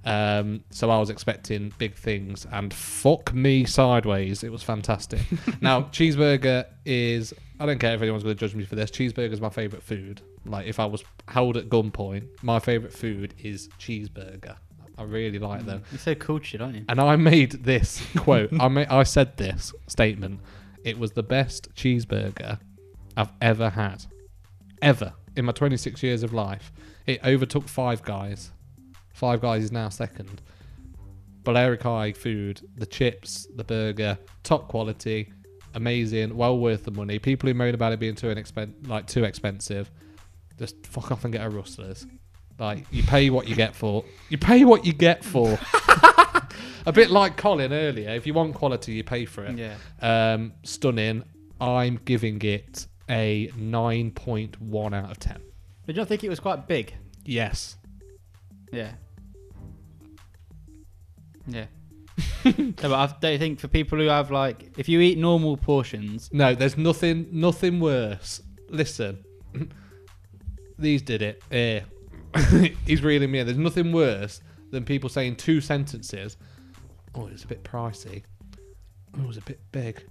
[0.04, 5.22] Um, so I was expecting big things, and fuck me sideways, it was fantastic.
[5.62, 8.90] now cheeseburger is I don't care if anyone's going to judge me for this.
[8.90, 10.22] Cheeseburger is my favorite food.
[10.46, 14.58] Like if I was held at gunpoint, my favorite food is cheeseburger.
[14.98, 15.80] I really like them.
[15.80, 15.92] Mm.
[15.92, 16.86] You're so cool, shit, aren't you?
[16.90, 18.50] And I made this quote.
[18.60, 20.40] I ma- I said this statement.
[20.84, 22.60] It was the best cheeseburger
[23.16, 24.06] I've ever had,
[24.82, 26.72] ever in my 26 years of life.
[27.08, 28.52] It overtook Five Guys.
[29.14, 30.42] Five Guys is now second.
[31.44, 35.32] Balearic Eye food, the chips, the burger, top quality,
[35.74, 37.18] amazing, well worth the money.
[37.20, 39.90] People who moan about it being too inexpen- like too expensive,
[40.60, 42.06] just fuck off and get a Rustlers.
[42.62, 44.06] Like you pay what you get for.
[44.30, 45.58] You pay what you get for.
[46.86, 48.12] a bit like Colin earlier.
[48.12, 49.58] If you want quality, you pay for it.
[49.58, 49.76] Yeah.
[50.00, 51.24] Um, stunning.
[51.60, 55.42] I'm giving it a 9.1 out of 10.
[55.88, 56.94] Did you not think it was quite big?
[57.26, 57.78] Yes.
[58.72, 58.92] Yeah.
[61.48, 61.66] Yeah.
[62.46, 66.30] no, but I don't think for people who have like, if you eat normal portions,
[66.32, 68.40] No, there's nothing nothing worse.
[68.70, 69.26] Listen.
[70.78, 71.42] These did it.
[71.50, 71.82] Yeah.
[72.86, 73.46] He's reeling me in.
[73.46, 74.42] There's nothing worse
[74.72, 76.38] than people saying two sentences.
[77.16, 78.24] Oh, it's a bit pricey.
[79.18, 80.04] Oh, it was a bit big.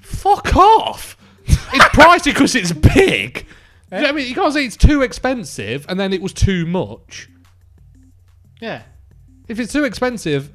[0.00, 1.16] Fuck off!
[1.46, 1.56] it's
[1.94, 3.46] pricey because it's big.
[3.90, 4.28] You know what I mean?
[4.28, 7.28] You can't say it's too expensive and then it was too much.
[8.60, 8.82] yeah,
[9.48, 10.52] If it's too expensive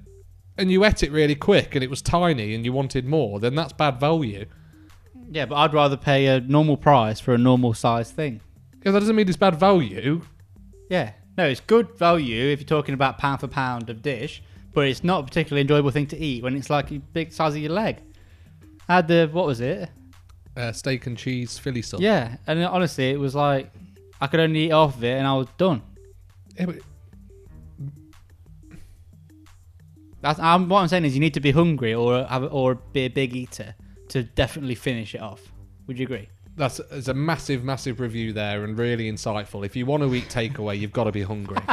[0.57, 3.55] and you ate it really quick and it was tiny and you wanted more, then
[3.55, 4.45] that's bad value.
[5.31, 8.41] yeah, but I'd rather pay a normal price for a normal size thing.
[8.85, 10.21] Yeah, that doesn't mean it's bad value.
[10.93, 14.43] Yeah, no, it's good value if you're talking about pound for pound of dish,
[14.75, 17.55] but it's not a particularly enjoyable thing to eat when it's like a big size
[17.55, 17.97] of your leg.
[18.87, 19.89] I had the what was it?
[20.55, 21.99] Uh, steak and cheese Philly sub.
[21.99, 23.71] Yeah, and honestly, it was like
[24.21, 25.81] I could only eat half of it and I was done.
[26.59, 26.75] Yeah, but
[30.21, 33.05] That's, um, what I'm saying is you need to be hungry or have, or be
[33.05, 33.73] a big eater
[34.09, 35.41] to definitely finish it off.
[35.87, 36.29] Would you agree?
[36.55, 39.65] That's it's a massive, massive review there and really insightful.
[39.65, 41.57] If you want to eat takeaway, you've got to be hungry.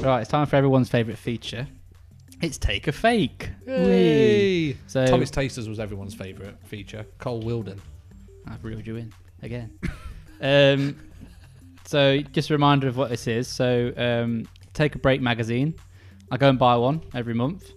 [0.00, 1.66] Right, it's time for everyone's favourite feature.
[2.40, 3.50] It's take a fake.
[3.66, 4.76] Yay!
[4.86, 7.04] So Tommy's Tasters was everyone's favourite feature.
[7.18, 7.80] Cole Wilden.
[8.46, 9.12] I've reeled you in
[9.42, 9.76] again.
[10.40, 10.96] um,
[11.84, 13.48] so just a reminder of what this is.
[13.48, 15.74] So um, take a break magazine.
[16.30, 17.72] I go and buy one every month,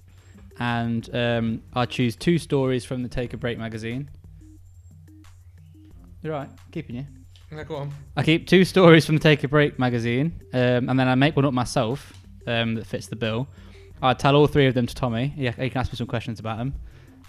[0.60, 4.10] and um, I choose two stories from the Take a Break magazine.
[6.24, 7.06] You're right, keeping you.
[7.52, 7.92] Yeah, go on.
[8.16, 11.36] I keep two stories from the Take a Break magazine, um, and then I make
[11.36, 12.14] one up myself
[12.48, 13.48] um, that fits the bill.
[14.02, 15.34] I tell all three of them to Tommy.
[15.36, 16.76] Yeah, he can ask me some questions about them,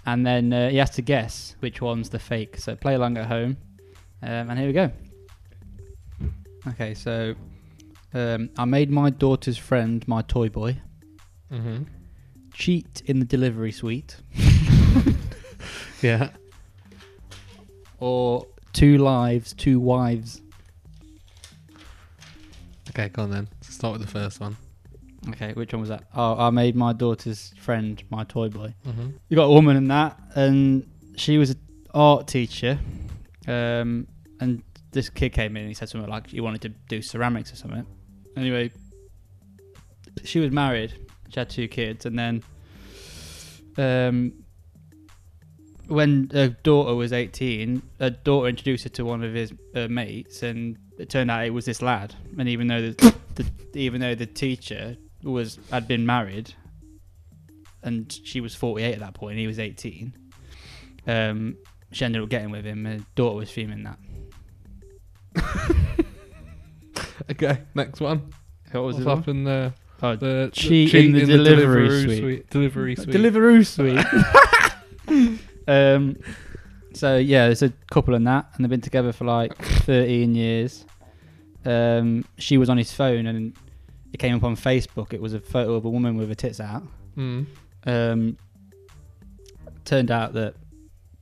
[0.07, 2.57] and then uh, he has to guess which one's the fake.
[2.59, 3.57] So play along at home,
[4.22, 4.90] um, and here we go.
[6.68, 7.35] Okay, so
[8.14, 10.76] Um, I made my daughter's friend my toy boy.
[11.50, 11.85] Mm-hmm.
[12.52, 14.16] Cheat in the delivery suite.
[16.02, 16.31] Yeah.
[18.00, 20.41] Or two lives, two wives.
[22.91, 23.49] Okay, go on then.
[23.63, 24.57] Let's start with the first one.
[25.29, 26.05] Okay, which one was that?
[26.15, 28.75] Oh, I made my daughter's friend my toy boy.
[28.87, 29.11] Mm-hmm.
[29.29, 31.61] You got a woman in that, and she was an
[31.95, 32.79] art teacher.
[33.47, 34.09] Um,
[34.41, 37.53] and this kid came in and he said something like he wanted to do ceramics
[37.53, 37.87] or something.
[38.37, 38.71] Anyway,
[40.25, 40.93] she was married.
[41.29, 42.43] She had two kids, and then
[43.79, 44.41] um,
[45.88, 50.42] when her daughter was 18, her daughter introduced her to one of his uh, mates,
[50.42, 52.14] and it turned out it was this lad.
[52.38, 53.47] And even though the, the
[53.79, 56.55] even though the teacher was had been married,
[57.83, 60.14] and she was 48 at that point, and he was 18,
[61.07, 61.57] um,
[61.90, 62.85] she ended up getting with him.
[62.85, 63.99] Her daughter was fuming that.
[67.31, 68.33] Okay, next one.
[68.73, 69.11] What was What's it?
[69.11, 69.16] on?
[69.18, 69.75] happened there?
[70.03, 72.51] Oh, The Cheat in the delivery suite.
[72.51, 73.09] Delivery suite.
[73.14, 73.64] Deliveroo
[75.07, 75.32] suite.
[75.68, 76.16] Um,
[76.94, 80.85] so yeah, there's a couple in that, and they've been together for like 13 years.
[81.64, 83.55] Um, she was on his phone, and
[84.12, 85.12] it came up on Facebook.
[85.12, 86.83] It was a photo of a woman with her tits out.
[87.16, 87.46] Mm.
[87.87, 88.37] Um,
[89.85, 90.55] turned out that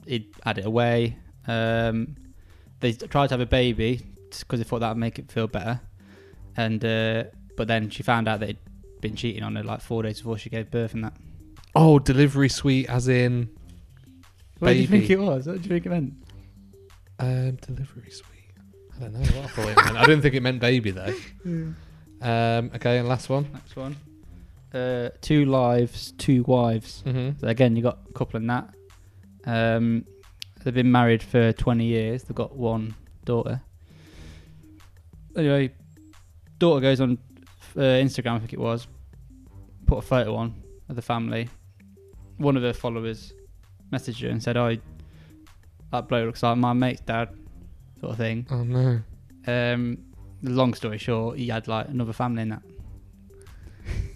[0.07, 1.16] he'd had it away.
[1.46, 2.16] Um,
[2.81, 4.00] they tried to have a baby
[4.31, 5.81] because they thought that would make it feel better,
[6.57, 7.24] and uh,
[7.57, 8.59] but then she found out that he'd
[9.00, 11.14] been cheating on her like four days before she gave birth, and that.
[11.74, 13.48] Oh, delivery suite, as in
[14.61, 15.46] What do you think it was?
[15.46, 16.14] What do you think it meant?
[17.20, 18.27] um, delivery suite.
[18.96, 19.96] I don't know what I thought it meant.
[19.96, 21.14] I didn't think it meant baby though.
[22.23, 23.51] Um, okay, and last one.
[23.51, 23.96] Next one.
[24.75, 27.03] Uh, two lives, two wives.
[27.07, 27.38] Mm-hmm.
[27.40, 28.68] So again, you got a couple in that.
[29.46, 30.05] Um,
[30.62, 32.25] they've been married for 20 years.
[32.25, 32.94] They've got one
[33.25, 33.62] daughter.
[35.35, 35.73] Anyway,
[36.59, 37.16] daughter goes on
[37.75, 38.87] uh, Instagram, I think it was,
[39.87, 41.49] put a photo on of the family.
[42.37, 43.33] One of her followers
[43.92, 44.76] messaged her and said, "Oh,
[45.92, 47.31] that bloke looks like my mate's dad,"
[48.00, 48.46] sort of thing.
[48.50, 49.00] Oh no.
[49.46, 49.98] Um,
[50.42, 52.62] long story short, he had like another family in that.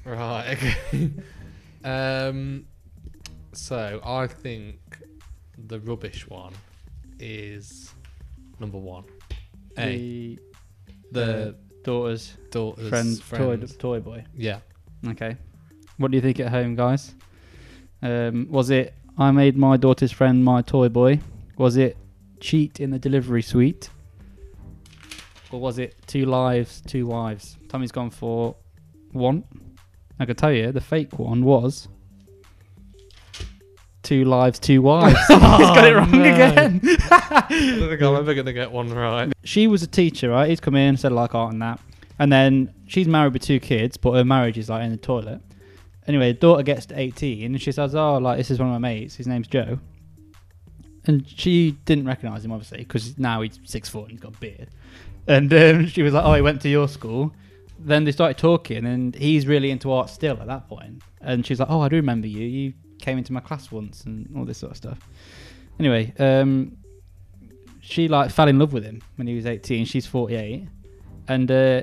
[0.05, 0.53] Right.
[0.59, 1.11] Okay.
[1.85, 2.67] um.
[3.53, 4.81] So I think
[5.57, 6.53] the rubbish one
[7.19, 7.95] is
[8.61, 9.05] number one.
[9.79, 10.39] A The,
[11.13, 11.53] the uh,
[11.85, 12.89] daughter's daughter's
[13.21, 14.25] friend, toy, toy boy.
[14.37, 14.59] Yeah.
[15.09, 15.37] Okay.
[15.97, 17.15] What do you think at home, guys?
[18.03, 21.21] Um, was it I made my daughter's friend my toy boy?
[21.57, 21.97] Was it
[22.41, 23.89] cheat in the delivery suite?
[25.53, 27.57] Or was it two lives, two wives?
[27.69, 28.57] Tommy's gone for
[29.13, 29.45] one.
[30.19, 31.89] I can tell you, the fake one was
[34.03, 35.19] two lives, two wives.
[35.29, 36.21] He's got it oh, wrong no.
[36.21, 36.81] again.
[37.11, 39.33] I don't think I'm ever gonna get one right.
[39.45, 40.49] she was a teacher, right?
[40.49, 41.81] He's come in, said like art and that.
[42.19, 45.41] And then she's married with two kids, but her marriage is like in the toilet.
[46.07, 48.73] Anyway, the daughter gets to 18 and she says, Oh, like, this is one of
[48.81, 49.15] my mates.
[49.17, 49.79] His name's Joe.
[51.07, 54.39] And she didn't recognise him, obviously, because now he's six foot and he's got a
[54.39, 54.69] beard.
[55.27, 57.33] And um, she was like, Oh, he went to your school.
[57.79, 61.03] Then they started talking, and he's really into art still at that point.
[61.21, 62.47] And she's like, Oh, I do remember you.
[62.47, 64.99] You came into my class once, and all this sort of stuff.
[65.79, 66.77] Anyway, um,
[67.85, 70.67] she like fell in love with him when he was 18 she's 48
[71.29, 71.83] and uh,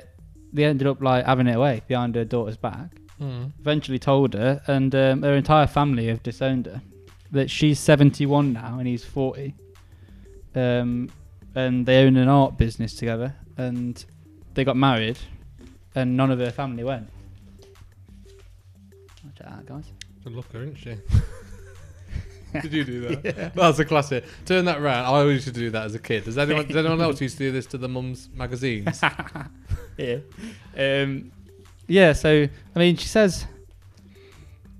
[0.52, 2.90] they ended up like having it away behind her daughter's back
[3.22, 3.52] Mm.
[3.60, 6.82] eventually told her and um, her entire family have disowned her
[7.30, 9.54] that she's 71 now and he's 40
[10.56, 11.08] um,
[11.54, 14.04] and they own an art business together and
[14.54, 15.18] they got married
[15.94, 17.08] and none of her family went
[19.24, 19.92] watch that out guys
[20.24, 20.96] Good looker, isn't she?
[22.60, 23.54] Did you do that?
[23.54, 24.24] That's a classic.
[24.44, 25.06] Turn that round.
[25.06, 26.24] I always used to do that as a kid.
[26.24, 26.66] Does anyone?
[26.66, 29.00] Does anyone else used to do this to the mum's magazines?
[29.96, 30.18] yeah.
[30.76, 31.32] Um,
[31.86, 33.46] yeah, so, I mean, she says,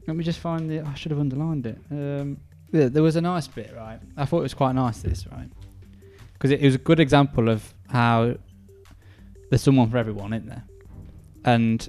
[0.07, 0.85] let me just find it.
[0.87, 1.79] I should have underlined it.
[1.91, 2.39] Um,
[2.73, 4.01] yeah, there was a nice bit, right?
[4.17, 5.49] I thought it was quite nice, this, right?
[6.33, 8.35] Because it, it was a good example of how
[9.51, 10.65] there's someone for everyone, isn't there?
[11.45, 11.87] And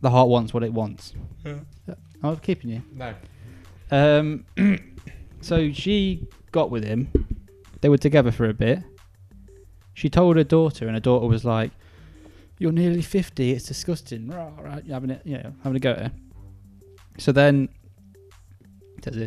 [0.00, 1.14] the heart wants what it wants.
[1.46, 2.82] I was keeping you.
[2.92, 3.14] no.
[3.90, 4.44] Um,
[5.40, 7.08] so she got with him.
[7.80, 8.80] They were together for a bit.
[9.94, 11.70] She told her daughter, and her daughter was like,
[12.58, 13.52] "You're nearly fifty.
[13.52, 14.28] It's disgusting.
[14.28, 16.12] Rah, rah, you're having it, know, having a go at her."
[17.18, 17.68] So then,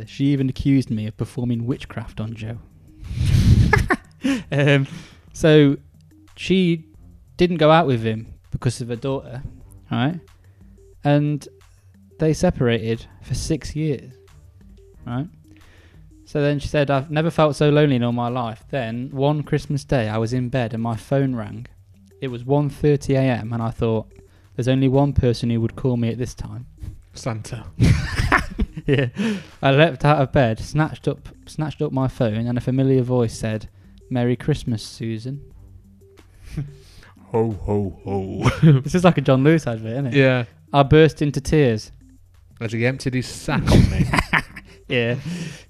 [0.05, 2.57] she even accused me of performing witchcraft on Joe.
[4.51, 4.87] um,
[5.33, 5.77] so
[6.35, 6.85] she
[7.37, 9.41] didn't go out with him because of her daughter,
[9.91, 10.19] right?
[11.03, 11.47] And
[12.19, 14.13] they separated for six years,
[15.05, 15.27] right?
[16.25, 18.63] So then she said, I've never felt so lonely in all my life.
[18.69, 21.67] Then, one Christmas day, I was in bed and my phone rang.
[22.21, 24.07] It was 1.30am and I thought,
[24.55, 26.67] There's only one person who would call me at this time.
[27.13, 27.65] Santa.
[28.85, 29.09] yeah.
[29.61, 33.37] I leapt out of bed, snatched up snatched up my phone, and a familiar voice
[33.37, 33.67] said,
[34.09, 35.41] "Merry Christmas, Susan."
[37.31, 38.49] Ho ho ho.
[38.81, 40.13] this is like a John Lewis advert, isn't it?
[40.13, 40.45] yeah.
[40.73, 41.91] I burst into tears.
[42.59, 44.05] As he emptied his sack on me.
[44.89, 45.15] Yeah,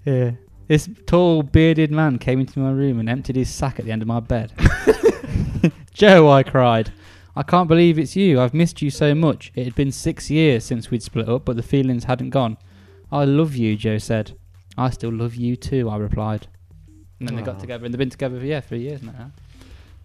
[0.03, 0.31] yeah.
[0.67, 4.01] This tall, bearded man came into my room and emptied his sack at the end
[4.01, 4.51] of my bed.
[5.93, 6.91] Joe, I cried.
[7.35, 8.41] I can't believe it's you.
[8.41, 9.51] I've missed you so much.
[9.55, 12.57] It had been six years since we'd split up, but the feelings hadn't gone.
[13.11, 14.37] I love you, Joe said.
[14.77, 16.47] I still love you too, I replied.
[17.19, 17.59] And then they got Aw.
[17.59, 19.31] together and they've been together for, yeah, for years now.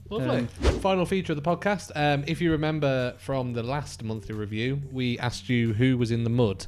[0.08, 0.38] Lovely.
[0.38, 0.48] Um,
[0.80, 1.90] Final feature of the podcast.
[1.96, 6.24] Um, if you remember from the last monthly review, we asked you who was in
[6.24, 6.66] the mud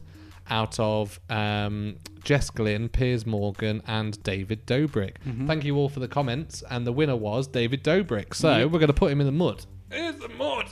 [0.51, 5.17] out of um, Jess Glynne, Piers Morgan, and David Dobrik.
[5.27, 5.47] Mhm.
[5.47, 8.35] Thank you all for the comments, and the winner was David Dobrik.
[8.35, 8.71] So Yep.
[8.71, 9.65] we're going to put him in the mud.
[9.91, 10.67] Here's the mud.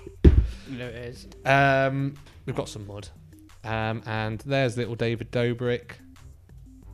[0.69, 1.29] There it is.
[1.45, 3.09] Um, we've got some mud,
[3.65, 5.93] um, and there's little David Dobrik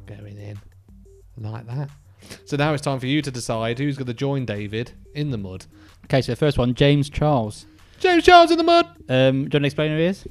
[0.07, 0.59] going in
[1.38, 1.90] like that.
[2.45, 5.38] So now it's time for you to decide who's going to join David in the
[5.38, 5.66] mud.
[6.05, 7.66] Okay, so the first one, James Charles.
[7.99, 8.87] James Charles in the mud.
[8.87, 10.25] Um, do you want to explain who he is?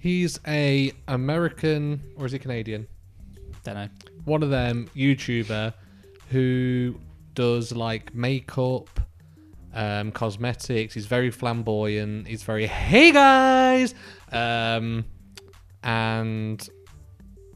[0.00, 2.86] He's a American or is he Canadian?
[3.64, 3.88] Don't know.
[4.24, 5.74] One of them YouTuber
[6.30, 6.98] who
[7.34, 8.88] does like makeup,
[9.74, 10.94] um, cosmetics.
[10.94, 12.26] He's very flamboyant.
[12.28, 13.94] He's very hey guys,
[14.32, 15.04] um,
[15.82, 16.66] and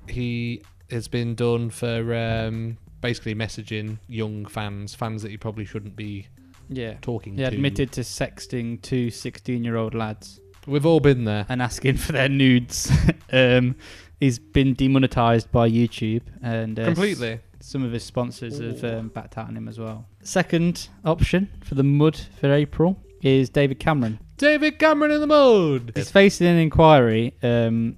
[0.09, 5.97] he has been done for um, basically messaging young fans, fans that he probably shouldn't
[5.97, 6.27] be
[6.69, 6.95] Yeah.
[7.01, 7.43] talking to.
[7.45, 7.57] He to.
[7.57, 11.47] admitted to sexting two 16 year old lads We've all been there.
[11.49, 12.91] and asking for their nudes.
[13.33, 13.77] um,
[14.21, 17.33] he's been demonetized by YouTube and uh, Completely.
[17.33, 20.07] s- some of his sponsors have um, backed out on him as well.
[20.23, 24.19] Second option for the mud for April is David Cameron.
[24.37, 25.93] David Cameron in the mud.
[25.95, 27.97] He's facing an inquiry um,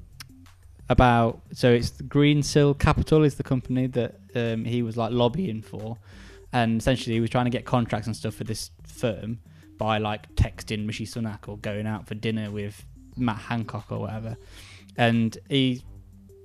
[0.88, 5.62] about so it's the Greensill Capital is the company that um, he was like lobbying
[5.62, 5.96] for,
[6.52, 9.38] and essentially he was trying to get contracts and stuff for this firm
[9.78, 12.84] by like texting Rishi Sunak or going out for dinner with
[13.16, 14.36] Matt Hancock or whatever,
[14.96, 15.82] and he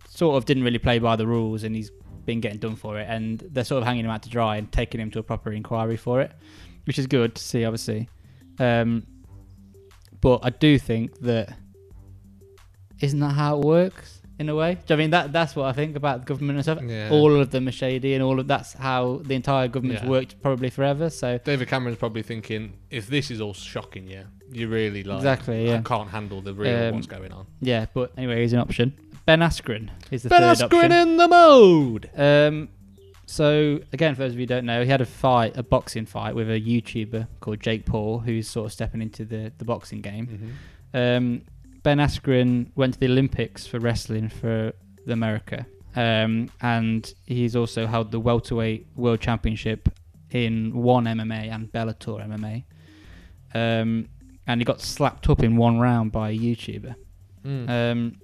[0.08, 1.92] sort of didn't really play by the rules and he's
[2.26, 4.72] been getting done for it, and they're sort of hanging him out to dry and
[4.72, 6.32] taking him to a proper inquiry for it,
[6.86, 8.10] which is good to see, obviously.
[8.60, 9.08] Um,
[10.20, 11.54] but I do think that
[13.00, 14.74] isn't that how it works in a way?
[14.74, 16.80] Do you know I mean that that's what I think about government and stuff.
[16.86, 17.10] Yeah.
[17.12, 20.10] All of them are shady, and all of that's how the entire government's Yeah.
[20.10, 21.10] worked probably forever.
[21.10, 25.68] So David Cameron's probably thinking, if this is all shocking yeah, you really like Exactly,
[25.68, 25.78] yeah.
[25.78, 27.46] I can't handle the real Um, what's going on.
[27.62, 28.94] yeah, but anyway, he's an option.
[29.26, 30.92] Ben Askren is the Ben third Askren option.
[30.92, 32.10] in the mode.
[32.18, 32.70] Um,
[33.28, 36.06] so again, for those of you who don't know, he had a fight, a boxing
[36.06, 40.02] fight with a YouTuber called Jake Paul, who's sort of stepping into the the boxing
[40.02, 40.56] game.
[40.94, 41.44] Um,
[41.84, 44.74] ben Askren went to the Olympics for wrestling for
[45.08, 45.66] America,
[45.96, 49.90] um, and he's also held the welterweight world championship
[50.32, 52.64] in one MMA and Bellator MMA.
[53.54, 54.08] Um,
[54.48, 56.96] and he got slapped up in one round by a YouTuber.
[57.46, 57.70] Mm.
[57.70, 58.22] Um,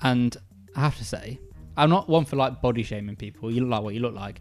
[0.00, 0.36] and
[0.76, 1.38] I have to say,
[1.76, 3.50] I'm not one for like body shaming people.
[3.50, 4.40] You look like what you look like,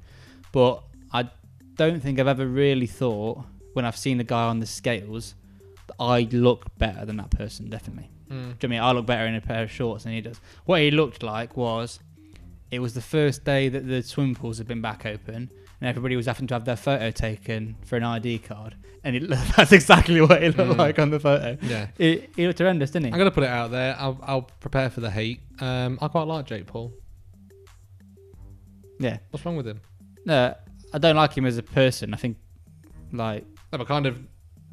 [0.52, 1.30] but I
[1.76, 5.36] don't think I've ever really thought when I've seen a guy on the scales
[6.00, 7.70] I look better than that person.
[7.70, 8.10] Definitely.
[8.30, 8.30] Mm.
[8.30, 10.22] Do you know I mean I look better in a pair of shorts than he
[10.22, 10.40] does?
[10.66, 12.00] What he looked like was,
[12.72, 16.16] it was the first day that the swim pools had been back open, and everybody
[16.16, 20.20] was having to have their photo taken for an ID card, and it, that's exactly
[20.22, 20.78] what he looked Mm.
[20.78, 21.58] like on the photo.
[21.62, 21.88] Yeah.
[21.98, 23.12] It, he looked horrendous, didn't he?
[23.14, 23.96] I'm gonna put it out there.
[23.98, 25.40] I'll, I'll prepare for the hate.
[25.60, 26.94] Um, I quite like Jake Paul.
[29.00, 29.18] Yeah.
[29.30, 29.82] What's wrong with him?
[30.26, 30.56] No,
[30.94, 32.14] I don't like him as a person.
[32.14, 32.38] I think,
[33.14, 34.20] like, No, but kind of.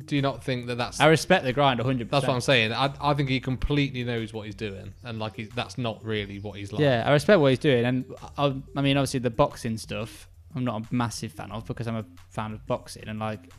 [0.06, 2.10] Do you not think that that's I respect the grind 100%.
[2.10, 2.72] that's what I'm saying?
[2.72, 6.40] I, I think he completely knows what he's doing, and like he's, that's not really
[6.40, 6.80] what he's like.
[6.80, 7.84] Yeah, I respect what he's doing.
[7.84, 8.04] And
[8.36, 11.96] I, I mean, obviously, the boxing stuff, I'm not a massive fan of because I'm
[11.96, 13.04] a fan of boxing.
[13.08, 13.50] And, like,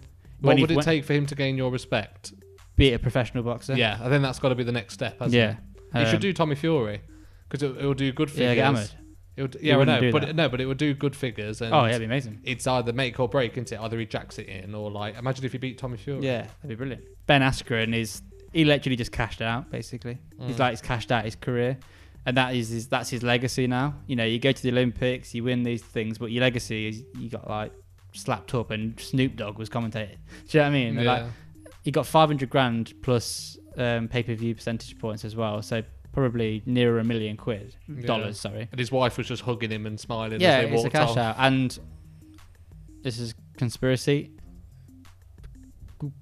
[0.42, 2.34] What would it take for him to gain your respect?
[2.76, 3.74] be a professional boxer.
[3.78, 5.20] Yeah, I think that's got to be the next step.
[5.20, 5.56] Hasn't Yeah.
[5.96, 6.00] it?
[6.02, 7.00] you should Um, do Tommy Fury
[7.48, 8.58] because it, it'll do good figures.
[8.58, 8.96] Yeah, get
[9.38, 9.56] hammered.
[9.56, 11.62] It'll, d- He yeah, I know, but it, no, but it would do good figures.
[11.62, 12.42] And Oh, yeah, it'd be amazing.
[12.44, 13.80] it's either make or break, isn't it?
[13.80, 16.26] Either he jacks it in, or like imagine if he beat Tommy Fury.
[16.26, 17.04] Yeah, that'd be brilliant.
[17.28, 18.22] Ben Askren is,
[18.54, 20.18] he literally just cashed out, basically.
[20.40, 20.60] He's Mm.
[20.60, 21.78] like, he's cashed out his career.
[22.28, 23.94] And that is his, that's his legacy now.
[24.08, 27.04] You know, you go to the Olympics, you win these things, but your legacy is
[27.20, 27.72] you got like
[28.14, 30.18] slapped up and Snoop Dogg was commentating.
[30.48, 30.96] Do you know what I mean?
[30.96, 31.02] yeah.
[31.04, 31.24] Like,
[31.84, 35.62] he got 500 grand plus um, pay per view percentage points as well.
[35.62, 35.84] So
[36.16, 38.68] probably nearer a million quid, dollars, sorry.
[38.72, 40.42] and his wife was just hugging him and smiling.
[40.42, 41.18] Yeah, as they it's a walked cash off.
[41.18, 41.36] out.
[41.38, 41.78] And
[43.04, 44.32] this is conspiracy.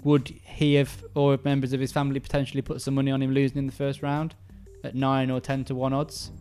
[0.04, 3.58] would he have or members of his family potentially put some money on him losing
[3.58, 4.36] in the first round
[4.84, 6.32] at nine or ten to one odds?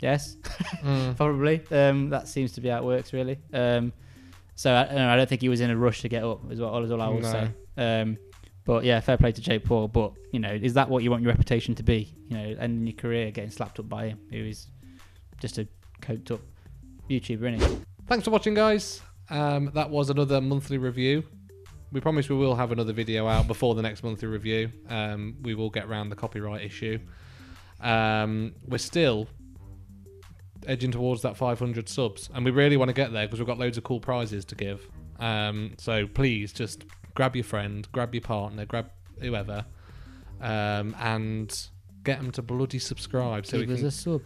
[0.00, 0.36] Yes,
[0.82, 1.16] Mm.
[1.16, 1.62] probably.
[1.70, 3.38] Um, that seems to be how it works, really.
[3.52, 3.92] Um,
[4.54, 6.40] so I, I don't think he was in a rush to get up.
[6.50, 7.32] As well, is what is all I will No.
[7.32, 7.48] say.
[7.78, 8.18] Um,
[8.66, 9.88] but yeah, fair play to Jake Paul.
[9.88, 12.12] But you know, is that what you want your reputation to be?
[12.28, 14.66] You know, ending your career getting slapped up by him, who is
[15.40, 15.66] just a
[16.02, 16.40] coked up
[17.08, 19.00] YouTuber, is Thanks for watching, guys.
[19.30, 21.24] Um, that was another monthly review.
[21.92, 24.70] We promise we will have another video out before the next monthly review.
[24.88, 26.98] Um, we will get around the copyright issue.
[27.80, 29.28] Um, we're still
[30.66, 33.58] edging towards that 500 subs, and we really want to get there because we've got
[33.58, 34.88] loads of cool prizes to give.
[35.20, 36.84] Um, so please just
[37.16, 38.90] grab your friend, grab your partner, grab
[39.20, 39.64] whoever,
[40.40, 41.66] um, and
[42.04, 44.22] get them to bloody subscribe so we Give us can a sub.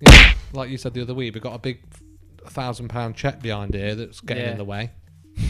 [0.00, 1.80] yeah, like you said the other week, we've got a big
[2.46, 4.52] thousand pound check behind here that's getting Yeah.
[4.52, 4.92] in the way.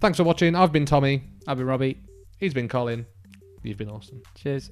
[0.00, 0.54] Thanks for watching.
[0.54, 1.22] I've been Tommy.
[1.46, 2.00] I've been Robbie.
[2.38, 3.06] He's been Colin.
[3.62, 4.22] You've been awesome.
[4.36, 4.70] Cheers.